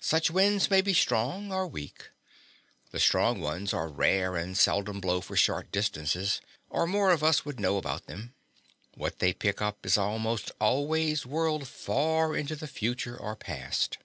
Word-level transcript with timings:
Such 0.00 0.30
winds 0.30 0.70
may 0.70 0.80
be 0.80 0.94
strong 0.94 1.52
or 1.52 1.66
weak. 1.66 2.08
The 2.92 2.98
strong 2.98 3.42
ones 3.42 3.74
are 3.74 3.88
rare 3.90 4.34
and 4.34 4.56
seldom 4.56 5.02
blow 5.02 5.20
for 5.20 5.36
short 5.36 5.70
distances, 5.70 6.40
or 6.70 6.86
more 6.86 7.10
of 7.10 7.22
us 7.22 7.44
would 7.44 7.60
know 7.60 7.76
about 7.76 8.06
them. 8.06 8.32
What 8.94 9.18
they 9.18 9.34
pick 9.34 9.60
up 9.60 9.84
is 9.84 9.98
almost 9.98 10.50
always 10.62 11.26
whirled 11.26 11.68
far 11.68 12.34
into 12.34 12.56
the 12.56 12.66
future 12.68 13.18
or 13.18 13.36
past. 13.36 13.98